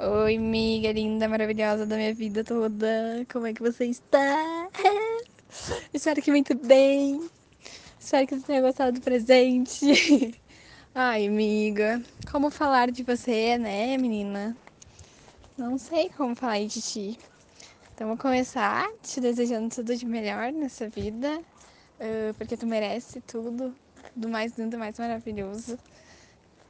Oi, 0.00 0.36
amiga 0.36 0.92
linda, 0.92 1.28
maravilhosa 1.28 1.84
da 1.84 1.96
minha 1.96 2.14
vida 2.14 2.44
toda. 2.44 2.86
Como 3.32 3.48
é 3.48 3.52
que 3.52 3.60
você 3.60 3.86
está? 3.86 4.68
Espero 5.92 6.22
que 6.22 6.30
muito 6.30 6.56
bem. 6.56 7.28
Espero 7.98 8.24
que 8.24 8.38
você 8.38 8.46
tenha 8.46 8.60
gostado 8.60 8.92
do 8.92 9.00
presente. 9.00 10.38
Ai, 10.94 11.26
amiga, 11.26 12.00
como 12.30 12.48
falar 12.48 12.92
de 12.92 13.02
você, 13.02 13.58
né, 13.58 13.98
menina? 13.98 14.56
Não 15.56 15.76
sei 15.76 16.10
como 16.10 16.36
falar 16.36 16.64
de 16.64 16.80
ti. 16.80 17.18
Então, 17.92 18.06
vou 18.06 18.16
começar 18.16 18.86
te 19.02 19.20
desejando 19.20 19.74
tudo 19.74 19.96
de 19.96 20.06
melhor 20.06 20.52
nessa 20.52 20.88
vida, 20.88 21.40
porque 22.38 22.56
tu 22.56 22.68
merece 22.68 23.20
tudo, 23.22 23.74
do 24.14 24.28
mais 24.28 24.56
lindo, 24.56 24.78
mais 24.78 24.96
maravilhoso. 24.96 25.76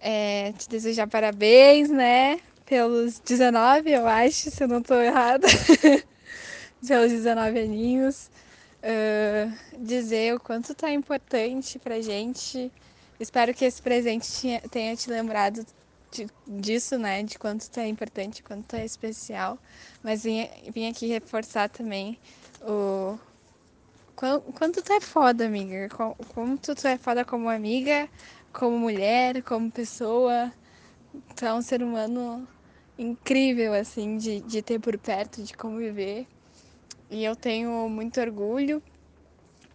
É, 0.01 0.53
te 0.53 0.67
desejar 0.67 1.07
parabéns, 1.07 1.91
né? 1.91 2.41
Pelos 2.69 3.19
19, 3.21 3.91
eu 3.91 4.07
acho, 4.07 4.51
se 4.51 4.63
eu 4.63 4.69
não 4.69 4.79
estou 4.79 5.01
errada. 5.01 5.47
pelos 6.87 7.11
19 7.11 7.59
aninhos. 7.59 8.31
Uh, 8.79 9.53
dizer 9.85 10.35
o 10.35 10.41
quanto 10.41 10.75
tá 10.75 10.91
importante 10.93 11.79
pra 11.79 12.01
gente. 12.01 12.71
Espero 13.19 13.53
que 13.55 13.65
esse 13.65 13.83
presente 13.83 14.29
tenha 14.71 14.95
te 14.95 15.11
lembrado 15.11 15.67
de, 16.13 16.29
disso, 16.47 16.99
né? 16.99 17.23
De 17.23 17.39
quanto 17.39 17.69
tá 17.71 17.87
importante, 17.87 18.43
quanto 18.43 18.67
tá 18.67 18.85
especial. 18.85 19.59
Mas 20.03 20.23
vim, 20.23 20.49
vim 20.73 20.89
aqui 20.89 21.07
reforçar 21.07 21.69
também 21.69 22.19
o 22.63 23.19
quanto 24.15 24.83
tu 24.83 24.93
é 24.93 25.01
foda, 25.01 25.47
amiga. 25.47 25.89
Quanto 26.35 26.75
tu 26.75 26.87
é 26.87 26.99
foda 26.99 27.25
como 27.25 27.49
amiga, 27.49 28.09
como 28.53 28.79
mulher, 28.79 29.43
como 29.43 29.71
pessoa. 29.71 30.53
Tu 31.35 31.45
é 31.45 31.53
um 31.53 31.63
ser 31.63 31.83
humano 31.83 32.47
incrível, 32.99 33.73
assim, 33.73 34.17
de, 34.17 34.41
de 34.41 34.61
ter 34.61 34.81
por 34.81 34.99
perto, 34.99 35.43
de 35.43 35.57
conviver. 35.57 36.27
E 37.11 37.25
eu 37.25 37.37
tenho 37.37 37.89
muito 37.89 38.21
orgulho 38.21 38.83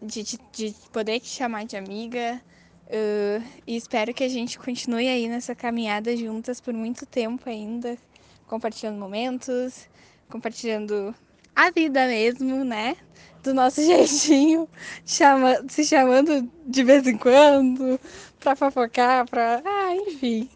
de, 0.01 0.23
de, 0.23 0.39
de 0.51 0.75
poder 0.91 1.19
te 1.19 1.29
chamar 1.29 1.65
de 1.65 1.77
amiga. 1.77 2.41
Uh, 2.87 3.43
e 3.65 3.75
espero 3.77 4.13
que 4.13 4.23
a 4.23 4.29
gente 4.29 4.59
continue 4.59 5.07
aí 5.07 5.27
nessa 5.27 5.55
caminhada 5.55 6.15
juntas 6.15 6.59
por 6.59 6.73
muito 6.73 7.05
tempo 7.05 7.49
ainda, 7.49 7.97
compartilhando 8.45 8.99
momentos, 8.99 9.87
compartilhando 10.29 11.15
a 11.55 11.71
vida 11.71 12.05
mesmo, 12.05 12.63
né? 12.63 12.97
Do 13.41 13.53
nosso 13.53 13.81
jeitinho, 13.83 14.67
chama, 15.05 15.63
se 15.69 15.85
chamando 15.85 16.47
de 16.67 16.83
vez 16.83 17.07
em 17.07 17.17
quando, 17.17 17.99
pra 18.39 18.55
fofocar, 18.55 19.27
pra. 19.27 19.61
Ah, 19.65 19.95
enfim. 19.95 20.49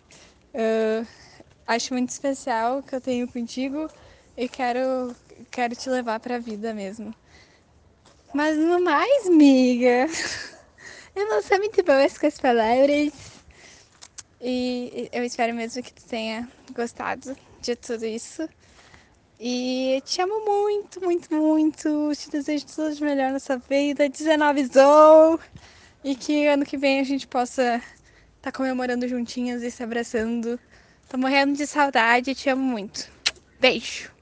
Uh, 0.53 1.07
acho 1.67 1.93
muito 1.93 2.09
especial 2.09 2.81
que 2.81 2.95
eu 2.95 3.01
tenho 3.01 3.27
contigo 3.27 3.89
e 4.35 4.47
quero, 4.47 5.15
quero 5.51 5.75
te 5.75 5.89
levar 5.89 6.19
pra 6.19 6.39
vida 6.39 6.73
mesmo. 6.73 7.13
Mas 8.33 8.57
no 8.57 8.79
mais, 8.81 9.29
miga, 9.29 10.07
eu 11.15 11.29
não 11.29 11.41
sou 11.41 11.57
muito 11.57 11.83
boa 11.83 12.07
com 12.09 12.27
as 12.27 12.39
palavras. 12.39 13.11
E 14.39 15.09
eu 15.11 15.23
espero 15.23 15.53
mesmo 15.53 15.81
que 15.81 15.93
tu 15.93 16.05
tenha 16.05 16.47
gostado 16.73 17.35
de 17.61 17.75
tudo 17.75 18.05
isso. 18.05 18.47
E 19.39 20.01
te 20.05 20.21
amo 20.21 20.45
muito, 20.45 21.01
muito, 21.01 21.33
muito. 21.33 22.11
Te 22.15 22.29
desejo 22.29 22.65
tudo 22.67 22.95
de 22.95 23.03
melhor 23.03 23.31
nessa 23.31 23.57
vida. 23.57 24.07
19 24.07 24.65
Zou! 24.65 25.39
E 26.03 26.15
que 26.15 26.47
ano 26.47 26.65
que 26.65 26.77
vem 26.77 26.99
a 26.99 27.03
gente 27.03 27.27
possa 27.27 27.77
estar 27.77 27.83
tá 28.41 28.51
comemorando 28.51 29.07
juntinhas 29.07 29.63
e 29.63 29.71
se 29.71 29.83
abraçando 29.83 30.59
Tô 31.09 31.17
morrendo 31.17 31.55
de 31.55 31.65
saudade 31.65 32.35
te 32.35 32.49
amo 32.49 32.61
muito. 32.63 33.09
Beijo! 33.61 34.16